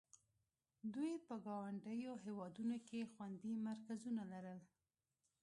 [0.93, 4.59] دوی په ګاونډیو هېوادونو کې خوندي مرکزونه لرل.